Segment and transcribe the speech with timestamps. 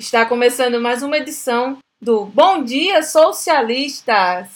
[0.00, 4.48] Está começando mais uma edição do Bom Dia Socialistas.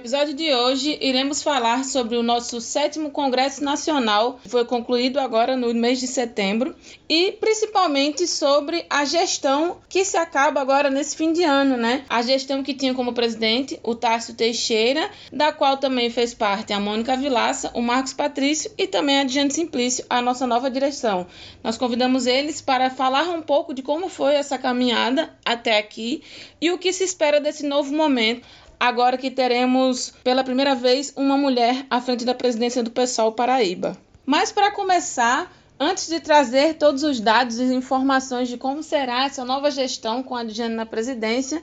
[0.00, 5.58] Episódio de hoje, iremos falar sobre o nosso sétimo Congresso Nacional, que foi concluído agora
[5.58, 6.74] no mês de setembro,
[7.06, 12.02] e principalmente sobre a gestão que se acaba agora nesse fim de ano, né?
[12.08, 16.80] A gestão que tinha como presidente o Tássio Teixeira, da qual também fez parte a
[16.80, 21.26] Mônica Vilaça, o Marcos Patrício e também a Diane Simplício, a nossa nova direção.
[21.62, 26.22] Nós convidamos eles para falar um pouco de como foi essa caminhada até aqui
[26.58, 28.48] e o que se espera desse novo momento
[28.80, 33.94] agora que teremos pela primeira vez uma mulher à frente da presidência do PSOL Paraíba.
[34.24, 39.44] Mas para começar, antes de trazer todos os dados e informações de como será essa
[39.44, 41.62] nova gestão com a Diane na presidência,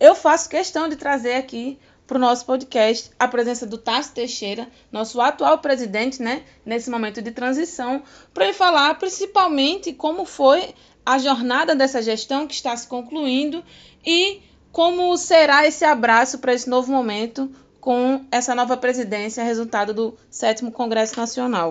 [0.00, 4.66] eu faço questão de trazer aqui para o nosso podcast a presença do Tássio Teixeira,
[4.90, 11.18] nosso atual presidente, né, nesse momento de transição, para ele falar principalmente como foi a
[11.18, 13.62] jornada dessa gestão que está se concluindo
[14.04, 14.40] e
[14.72, 20.70] como será esse abraço para esse novo momento com essa nova presidência, resultado do sétimo
[20.70, 21.70] Congresso Nacional?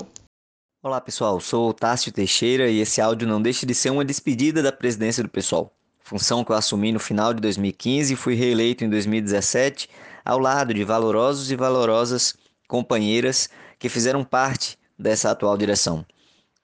[0.82, 4.72] Olá pessoal, sou Tássio Teixeira e esse áudio não deixa de ser uma despedida da
[4.72, 5.72] presidência do PSOL.
[6.00, 9.90] Função que eu assumi no final de 2015 e fui reeleito em 2017
[10.24, 12.36] ao lado de valorosos e valorosas
[12.68, 16.06] companheiras que fizeram parte dessa atual direção.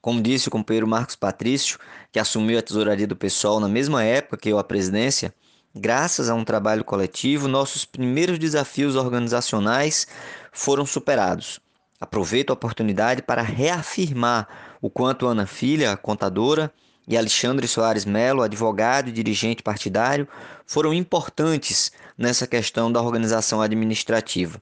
[0.02, 1.78] Como disse o companheiro Marcos Patrício,
[2.12, 5.34] que assumiu a tesouraria do PSOL na mesma época que eu a presidência,
[5.76, 10.06] Graças a um trabalho coletivo, nossos primeiros desafios organizacionais
[10.52, 11.60] foram superados.
[12.00, 14.48] Aproveito a oportunidade para reafirmar
[14.80, 16.72] o quanto Ana Filha, contadora,
[17.08, 20.28] e Alexandre Soares Melo, advogado e dirigente partidário,
[20.64, 24.62] foram importantes nessa questão da organização administrativa.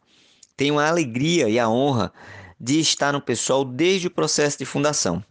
[0.56, 2.14] Tenho a alegria e a honra
[2.58, 5.22] de estar no pessoal desde o processo de fundação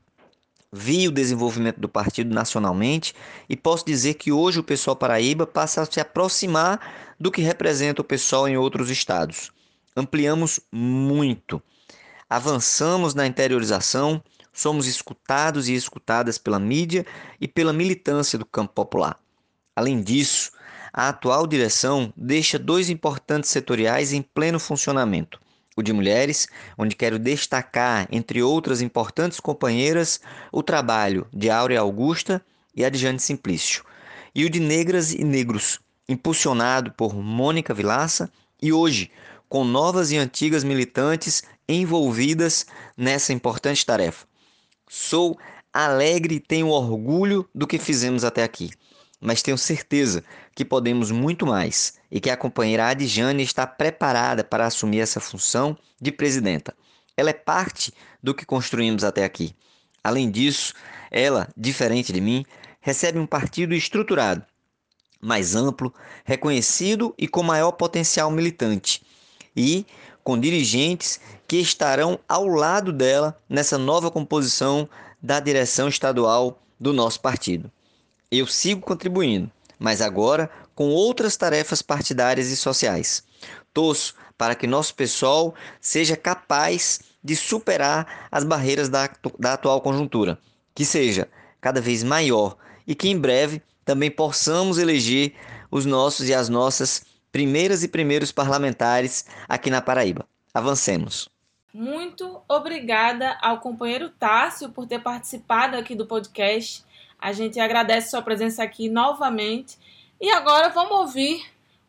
[0.73, 3.14] vi o desenvolvimento do partido nacionalmente
[3.48, 6.81] e posso dizer que hoje o pessoal Paraíba passa a se aproximar
[7.19, 9.51] do que representa o pessoal em outros estados.
[9.97, 11.61] Ampliamos muito,
[12.29, 14.23] avançamos na interiorização,
[14.53, 17.05] somos escutados e escutadas pela mídia
[17.41, 19.19] e pela militância do campo popular.
[19.75, 20.53] Além disso,
[20.92, 25.41] a atual direção deixa dois importantes setoriais em pleno funcionamento
[25.77, 30.20] o de mulheres, onde quero destacar, entre outras importantes companheiras,
[30.53, 32.45] o trabalho de Áurea Augusta
[32.75, 33.85] e Adjane Simplício,
[34.35, 38.30] e o de negras e negros, impulsionado por Mônica Vilaça
[38.61, 39.11] e hoje
[39.48, 42.67] com novas e antigas militantes envolvidas
[42.97, 44.27] nessa importante tarefa.
[44.89, 45.39] Sou
[45.73, 48.70] alegre e tenho orgulho do que fizemos até aqui
[49.20, 54.67] mas tenho certeza que podemos muito mais e que a companheira Adjane está preparada para
[54.67, 56.75] assumir essa função de presidenta.
[57.17, 59.55] Ela é parte do que construímos até aqui.
[60.03, 60.75] Além disso,
[61.11, 62.45] ela, diferente de mim,
[62.81, 64.45] recebe um partido estruturado,
[65.21, 65.93] mais amplo,
[66.25, 69.03] reconhecido e com maior potencial militante,
[69.55, 69.85] e
[70.25, 74.89] com dirigentes que estarão ao lado dela nessa nova composição
[75.21, 77.71] da direção estadual do nosso partido.
[78.31, 83.23] Eu sigo contribuindo, mas agora com outras tarefas partidárias e sociais.
[83.73, 90.39] Torço para que nosso pessoal seja capaz de superar as barreiras da, da atual conjuntura,
[90.75, 91.29] que seja
[91.61, 95.35] cada vez maior e que em breve também possamos eleger
[95.70, 100.27] os nossos e as nossas primeiras e primeiros parlamentares aqui na Paraíba.
[100.53, 101.29] Avancemos.
[101.73, 106.85] Muito obrigada ao companheiro Tássio por ter participado aqui do podcast.
[107.19, 109.79] A gente agradece sua presença aqui novamente.
[110.20, 111.42] E agora vamos ouvir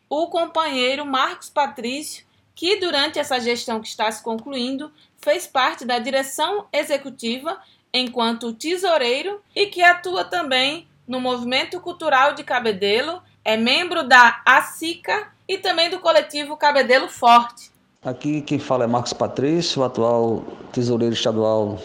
[0.10, 2.24] o companheiro Marcos Patrício,
[2.56, 7.60] que durante essa gestão que está se concluindo, fez parte da direção executiva
[7.94, 15.28] enquanto tesoureiro e que atua também no Movimento Cultural de Cabedelo, é membro da ASICA
[15.46, 17.70] e também do coletivo Cabedelo Forte.
[18.02, 21.80] Aqui quem fala é Marcos Patrício, atual tesoureiro estadual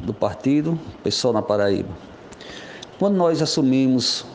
[0.00, 1.96] do partido, pessoal na Paraíba.
[2.98, 4.26] Quando nós assumimos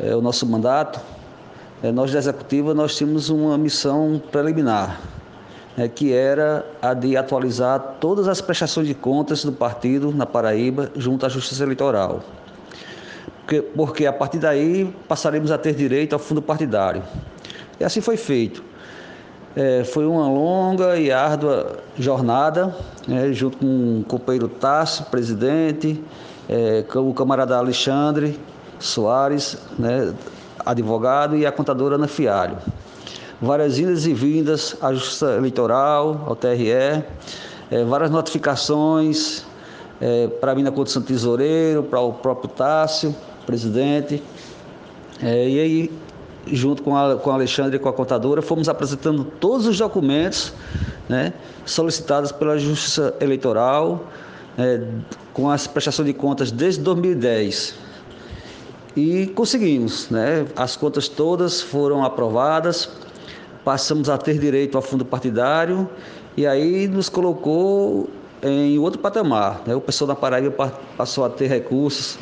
[0.00, 1.00] é, o nosso mandato,
[1.82, 5.00] é, nós da executiva nós tínhamos uma missão preliminar,
[5.76, 10.90] é, que era a de atualizar todas as prestações de contas do partido na Paraíba
[10.96, 12.22] junto à Justiça Eleitoral.
[13.40, 17.02] Porque, porque a partir daí passaremos a ter direito ao fundo partidário.
[17.78, 18.64] E assim foi feito.
[19.54, 22.74] É, foi uma longa e árdua jornada,
[23.08, 26.02] né, junto com o companheiro Tássio, presidente,
[26.48, 28.38] é, o camarada Alexandre
[28.78, 30.14] Soares, né,
[30.64, 32.56] advogado, e a contadora Ana Fialho.
[33.40, 37.04] várias idas e vindas à Justiça Eleitoral, ao TRE, é,
[37.86, 39.44] várias notificações
[40.00, 43.14] é, para mim na condição de tesoureiro, para o próprio Tássio,
[43.44, 44.22] presidente.
[45.22, 45.92] É, e aí,
[46.46, 50.52] junto com a, com a Alexandre e com a contadora, fomos apresentando todos os documentos
[51.08, 51.32] né,
[51.64, 54.04] solicitados pela Justiça Eleitoral,
[54.58, 54.82] é,
[55.32, 57.85] com as prestações de contas desde 2010.
[58.96, 60.46] E conseguimos, né?
[60.56, 62.88] As contas todas foram aprovadas,
[63.62, 65.86] passamos a ter direito ao fundo partidário
[66.34, 68.08] e aí nos colocou
[68.42, 69.60] em outro patamar.
[69.66, 69.74] Né?
[69.74, 72.18] O pessoal da Paraíba passou a ter recursos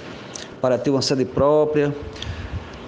[0.61, 1.95] para ter uma sede própria,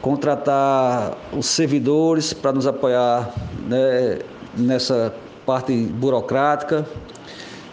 [0.03, 3.33] contratar os servidores para nos apoiar
[3.69, 4.19] né,
[4.57, 6.85] nessa parte burocrática.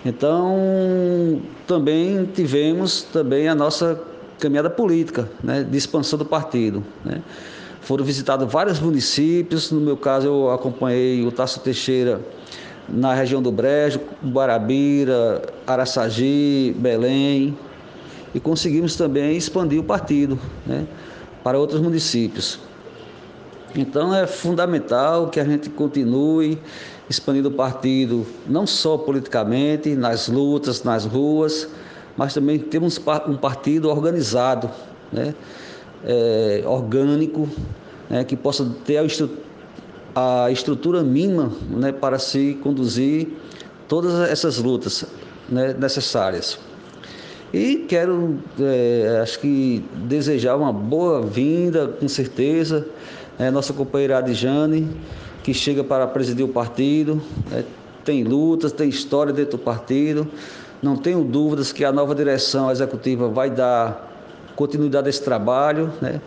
[0.05, 3.99] Então, também tivemos também a nossa
[4.43, 6.83] caminhada política, né, de expansão do partido.
[7.05, 7.21] Né.
[7.79, 12.19] Foram visitados vários municípios, no meu caso eu acompanhei o Tasso Teixeira
[12.89, 17.57] na região do Brejo, Guarabira, Araçagi, Belém,
[18.35, 20.37] e conseguimos também expandir o partido
[20.67, 20.85] né,
[21.41, 22.59] para outros municípios.
[23.73, 26.59] Então é fundamental que a gente continue
[27.09, 31.69] expandindo o partido, não só politicamente, nas lutas, nas ruas,
[32.17, 34.69] mas também temos um partido organizado,
[35.11, 35.33] né,
[36.05, 37.47] é, orgânico,
[38.09, 39.43] né, que possa ter a estrutura
[40.15, 43.29] a estrutura mínima né, para se conduzir
[43.87, 45.05] todas essas lutas
[45.49, 46.59] né, necessárias.
[47.51, 52.87] E quero, é, acho que, desejar uma boa-vinda, com certeza,
[53.37, 54.89] é, nossa companheira Adjane,
[55.43, 57.21] que chega para presidir o partido,
[57.51, 57.63] é,
[58.03, 60.27] tem lutas, tem história dentro do partido.
[60.83, 64.11] Não tenho dúvidas que a nova direção executiva vai dar
[64.53, 66.19] continuidade a esse trabalho, né?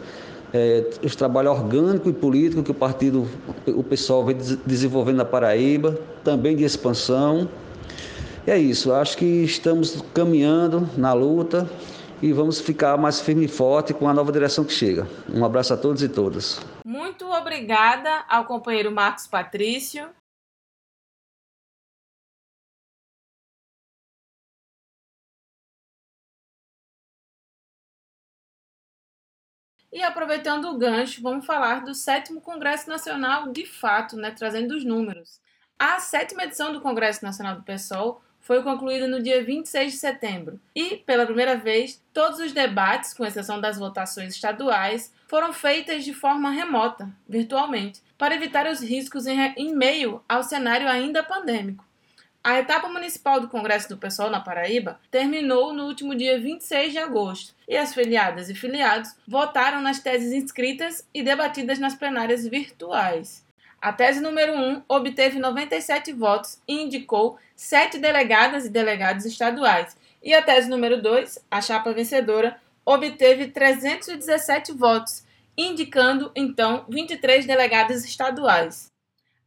[0.53, 3.29] é, esse trabalho orgânico e político que o partido,
[3.67, 7.49] o pessoal vem desenvolvendo na Paraíba, também de expansão.
[8.47, 11.69] E é isso, acho que estamos caminhando na luta
[12.23, 15.07] e vamos ficar mais firme e forte com a nova direção que chega.
[15.33, 16.61] Um abraço a todos e todas.
[16.83, 20.09] Muito obrigada ao companheiro Marcos Patrício
[29.97, 34.85] E aproveitando o gancho, vamos falar do sétimo Congresso Nacional de fato, né, trazendo os
[34.85, 35.41] números.
[35.79, 40.61] A sétima edição do Congresso Nacional do PSOL foi concluída no dia 26 de setembro
[40.75, 46.13] e, pela primeira vez, todos os debates, com exceção das votações estaduais, foram feitas de
[46.13, 51.86] forma remota, virtualmente, para evitar os riscos em, em meio ao cenário ainda pandêmico.
[52.47, 56.99] A etapa municipal do Congresso do Pessoal na Paraíba terminou no último dia 26 de
[57.01, 63.45] agosto e as filiadas e filiados votaram nas teses inscritas e debatidas nas plenárias virtuais.
[63.83, 70.33] A tese número 1 obteve 97 votos e indicou sete delegadas e delegados estaduais, e
[70.33, 75.25] a tese número 2, a chapa vencedora, obteve 317 votos,
[75.59, 78.95] indicando então 23 delegados estaduais.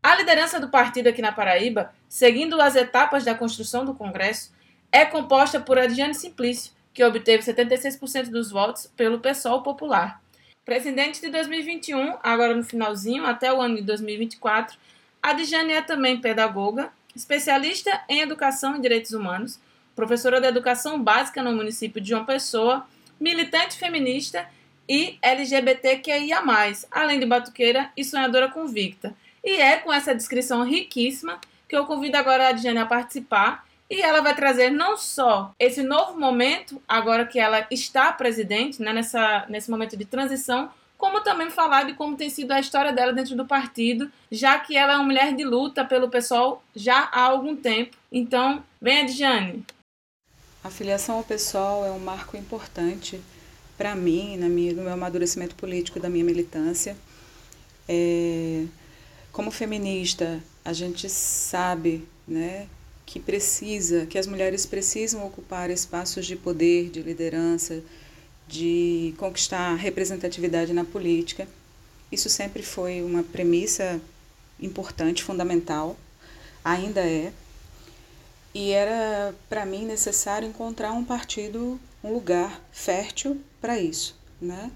[0.02, 4.54] A liderança do partido aqui na Paraíba, seguindo as etapas da construção do Congresso,
[4.94, 10.22] é composta por Adriane Simplício, que obteve 76% dos votos pelo PSOL Popular.
[10.64, 14.78] Presidente de 2021, agora no finalzinho, até o ano de 2024,
[15.22, 19.60] Adjane é também pedagoga, especialista em educação e direitos humanos,
[19.98, 22.88] professora de educação básica no município de João Pessoa,
[23.20, 24.48] militante feminista
[24.88, 26.42] e LGBTQIA+,
[26.90, 29.14] além de batuqueira e sonhadora convicta.
[29.44, 34.02] E é com essa descrição riquíssima que eu convido agora a Adjane a participar e
[34.02, 39.46] ela vai trazer não só esse novo momento, agora que ela está presidente, né, nessa,
[39.50, 43.36] nesse momento de transição, como também falar de como tem sido a história dela dentro
[43.36, 47.56] do partido, já que ela é uma mulher de luta pelo pessoal já há algum
[47.56, 47.96] tempo.
[48.12, 49.66] Então, venha, Adjane.
[50.64, 53.20] A filiação ao pessoal é um marco importante
[53.78, 56.98] para mim, na minha, no meu amadurecimento político da minha militância.
[57.88, 58.66] É,
[59.40, 62.68] como feminista, a gente sabe, né,
[63.06, 67.82] que precisa, que as mulheres precisam ocupar espaços de poder, de liderança,
[68.50, 71.48] de conquistar representatividade na política.
[72.12, 74.02] Isso sempre foi uma premissa
[74.60, 75.98] importante, fundamental,
[76.62, 77.32] ainda é.
[78.54, 84.70] E era para mim necessário encontrar um partido, um lugar fértil para isso, né?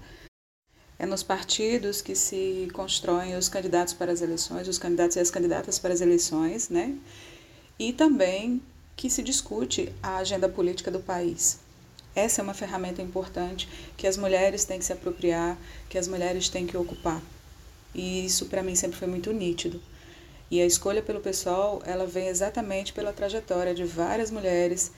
[0.98, 5.30] É nos partidos que se constroem os candidatos para as eleições, os candidatos e as
[5.30, 6.96] candidatas para as eleições, né?
[7.78, 8.62] E também
[8.96, 11.58] que se discute a agenda política do país.
[12.14, 15.58] Essa é uma ferramenta importante que as mulheres têm que se apropriar,
[15.88, 17.20] que as mulheres têm que ocupar.
[17.92, 19.82] E isso para mim sempre foi muito nítido.
[20.48, 24.92] E a escolha pelo PSOL, ela vem exatamente pela trajetória de várias mulheres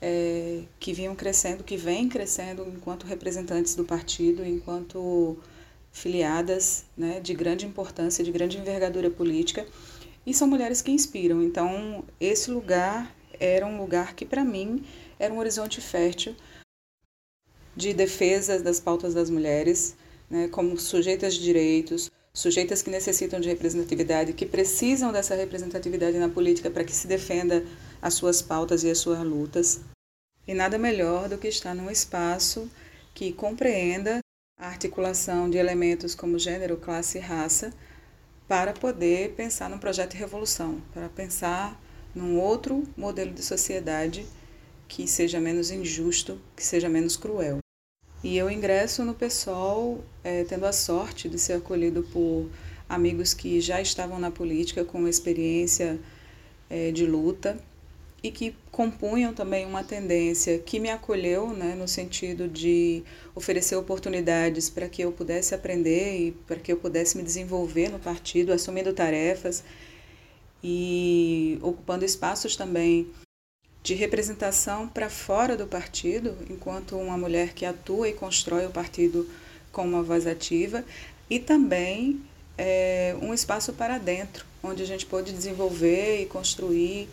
[0.00, 5.36] é, que vinham crescendo, que vêm crescendo enquanto representantes do partido, enquanto
[5.92, 9.66] filiadas né, de grande importância, de grande envergadura política,
[10.24, 11.42] e são mulheres que inspiram.
[11.42, 14.84] Então, esse lugar era um lugar que, para mim,
[15.18, 16.34] era um horizonte fértil
[17.76, 19.96] de defesa das pautas das mulheres,
[20.28, 26.28] né, como sujeitas de direitos, sujeitas que necessitam de representatividade, que precisam dessa representatividade na
[26.28, 27.64] política para que se defenda
[28.00, 29.80] as suas pautas e as suas lutas.
[30.50, 32.68] E nada melhor do que estar num espaço
[33.14, 34.18] que compreenda
[34.58, 37.72] a articulação de elementos como gênero, classe e raça
[38.48, 41.80] para poder pensar num projeto de revolução, para pensar
[42.12, 44.26] num outro modelo de sociedade
[44.88, 47.58] que seja menos injusto, que seja menos cruel.
[48.20, 52.50] E eu ingresso no PSOL é, tendo a sorte de ser acolhido por
[52.88, 55.96] amigos que já estavam na política com experiência
[56.68, 57.56] é, de luta
[58.22, 63.02] e que compunham também uma tendência que me acolheu, né, no sentido de
[63.34, 67.98] oferecer oportunidades para que eu pudesse aprender e para que eu pudesse me desenvolver no
[67.98, 69.64] partido, assumindo tarefas
[70.62, 73.08] e ocupando espaços também
[73.82, 79.26] de representação para fora do partido, enquanto uma mulher que atua e constrói o partido
[79.72, 80.84] com uma voz ativa,
[81.30, 82.20] e também
[82.58, 87.08] é, um espaço para dentro, onde a gente pode desenvolver e construir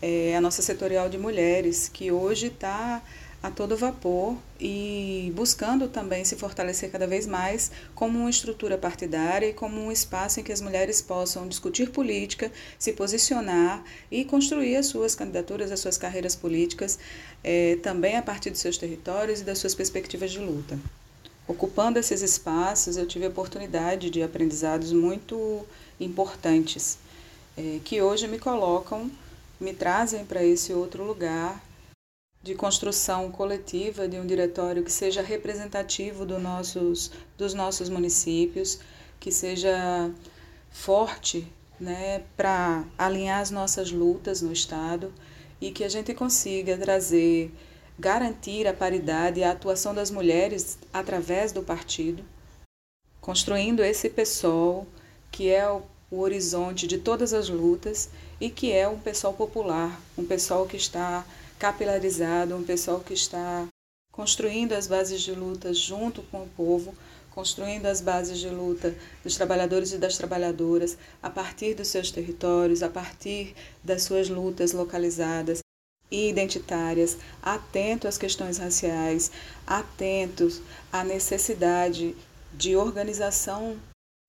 [0.00, 3.02] é, a nossa setorial de mulheres, que hoje está
[3.40, 9.46] a todo vapor e buscando também se fortalecer cada vez mais como uma estrutura partidária
[9.46, 14.74] e como um espaço em que as mulheres possam discutir política, se posicionar e construir
[14.76, 16.98] as suas candidaturas, as suas carreiras políticas,
[17.44, 20.76] é, também a partir dos seus territórios e das suas perspectivas de luta.
[21.46, 25.64] Ocupando esses espaços, eu tive a oportunidade de aprendizados muito
[25.98, 26.98] importantes,
[27.56, 29.10] é, que hoje me colocam,
[29.60, 31.62] me trazem para esse outro lugar
[32.42, 38.78] de construção coletiva de um diretório que seja representativo do nossos, dos nossos municípios,
[39.18, 40.10] que seja
[40.70, 41.46] forte
[41.80, 45.12] né, para alinhar as nossas lutas no Estado
[45.60, 47.52] e que a gente consiga trazer,
[47.98, 52.24] garantir a paridade e a atuação das mulheres através do partido,
[53.20, 54.86] construindo esse pessoal
[55.30, 58.08] que é o, o horizonte de todas as lutas
[58.40, 61.24] e que é um pessoal popular, um pessoal que está
[61.58, 63.66] capilarizado, um pessoal que está
[64.12, 66.94] construindo as bases de luta junto com o povo,
[67.30, 72.82] construindo as bases de luta dos trabalhadores e das trabalhadoras a partir dos seus territórios,
[72.82, 75.60] a partir das suas lutas localizadas
[76.10, 79.30] e identitárias, atento às questões raciais,
[79.66, 80.60] atentos
[80.92, 82.16] à necessidade
[82.54, 83.76] de organização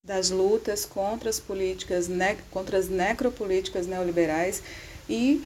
[0.04, 2.08] das lutas contra as políticas,
[2.50, 4.64] contra as necropolíticas neoliberais
[5.10, 5.42] e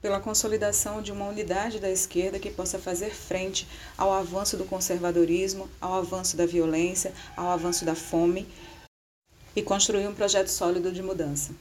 [0.00, 5.68] pela consolidação de uma unidade da esquerda que possa fazer frente ao avanço do conservadorismo,
[5.80, 8.46] ao avanço da violência, ao avanço da fome
[9.56, 11.52] e construir um projeto sólido de mudança.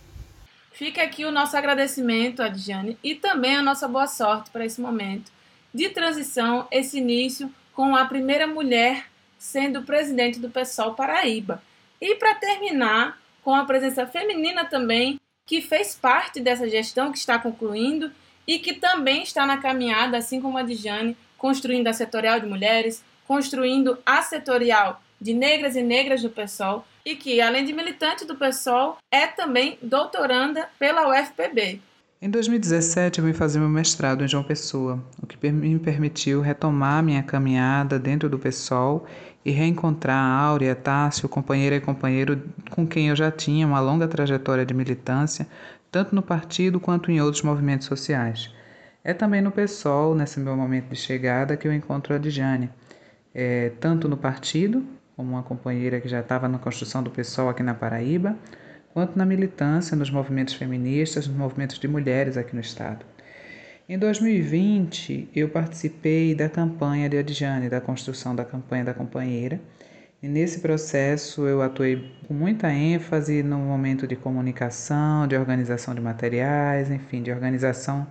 [0.72, 4.80] Fica aqui o nosso agradecimento a Diane e também a nossa boa sorte para esse
[4.80, 5.32] momento
[5.74, 9.08] de transição, esse início com a primeira mulher
[9.40, 11.62] sendo presidente do PSOL Paraíba.
[12.02, 17.40] E para terminar, com a presença feminina também, que fez parte dessa gestão que está
[17.40, 18.12] concluindo
[18.46, 22.46] e que também está na caminhada, assim como a de Jane, construindo a setorial de
[22.46, 28.26] mulheres, construindo a setorial de negras e negras do PSOL e que, além de militante
[28.26, 31.82] do PSOL, é também doutoranda pela UFPB.
[32.20, 37.04] Em 2017, eu vim fazer meu mestrado em João Pessoa, o que me permitiu retomar
[37.04, 39.06] minha caminhada dentro do PSOL
[39.46, 44.08] e reencontrar a Áurea, Tássio, companheira e companheiro com quem eu já tinha uma longa
[44.08, 45.48] trajetória de militância,
[45.92, 48.52] tanto no partido quanto em outros movimentos sociais.
[49.04, 52.72] É também no PSOL, nesse meu momento de chegada, que eu encontro a Dijane,
[53.32, 54.84] é, tanto no partido,
[55.16, 58.36] como uma companheira que já estava na construção do PSOL aqui na Paraíba,
[58.98, 63.06] quanto na militância nos movimentos feministas, nos movimentos de mulheres aqui no Estado.
[63.88, 69.62] Em 2020, eu participei da campanha de Adjane, da construção da campanha da companheira,
[70.20, 76.02] e nesse processo eu atuei com muita ênfase no momento de comunicação, de organização de
[76.02, 78.08] materiais, enfim, de organização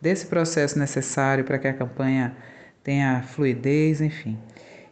[0.00, 2.34] desse processo necessário para que a campanha
[2.82, 4.38] tenha fluidez, enfim.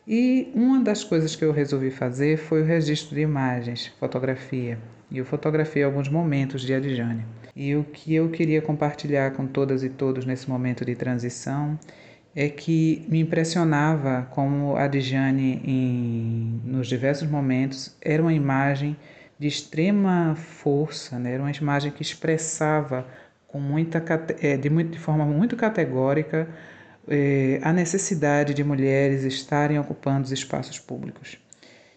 [0.07, 4.79] E uma das coisas que eu resolvi fazer foi o registro de imagens, fotografia.
[5.11, 7.25] E eu fotografei alguns momentos de Adjane.
[7.57, 11.79] E o que eu queria compartilhar com todas e todos nesse momento de transição
[12.35, 18.97] é que me impressionava como a Dijane, em, nos diversos momentos, era uma imagem
[19.39, 21.33] de extrema força, né?
[21.33, 23.07] era uma imagem que expressava
[23.47, 24.03] com muita,
[24.41, 26.49] é, de, de forma muito categórica
[27.09, 31.39] é, a necessidade de mulheres estarem ocupando os espaços públicos.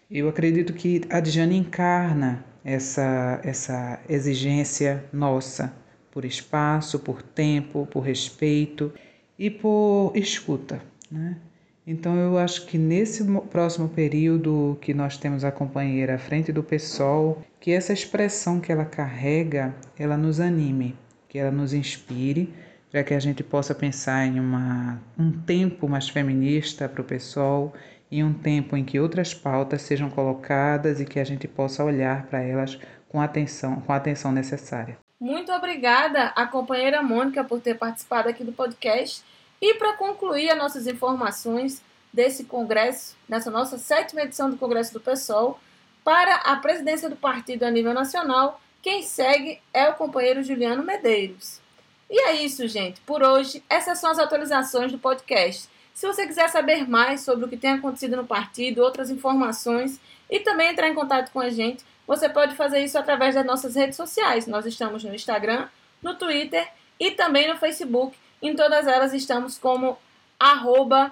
[0.09, 5.73] Eu acredito que a Djane encarna essa, essa exigência nossa
[6.11, 8.91] por espaço, por tempo, por respeito
[9.39, 10.81] e por escuta.
[11.09, 11.37] Né?
[11.85, 16.61] Então eu acho que nesse próximo período que nós temos a companheira à frente do
[16.61, 20.95] PSOL, que essa expressão que ela carrega, ela nos anime,
[21.27, 22.53] que ela nos inspire,
[22.91, 27.73] para que a gente possa pensar em uma, um tempo mais feminista para o PSOL,
[28.11, 32.27] em um tempo em que outras pautas sejam colocadas e que a gente possa olhar
[32.27, 32.77] para elas
[33.07, 34.97] com atenção, com a atenção necessária.
[35.19, 39.23] Muito obrigada à companheira Mônica por ter participado aqui do podcast
[39.61, 44.99] e para concluir as nossas informações desse congresso, nessa nossa sétima edição do Congresso do
[44.99, 45.59] PSOL,
[46.03, 51.61] para a presidência do partido a nível nacional, quem segue é o companheiro Juliano Medeiros.
[52.09, 52.99] E é isso, gente.
[53.01, 55.69] Por hoje, essas são as atualizações do podcast.
[55.93, 60.39] Se você quiser saber mais sobre o que tem acontecido no partido, outras informações e
[60.39, 63.95] também entrar em contato com a gente, você pode fazer isso através das nossas redes
[63.95, 64.47] sociais.
[64.47, 65.67] Nós estamos no Instagram,
[66.01, 66.67] no Twitter
[66.99, 69.97] e também no Facebook em todas elas estamos como
[70.39, 71.11] arroba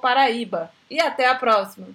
[0.00, 0.72] Paraíba.
[0.90, 1.88] E até a próxima!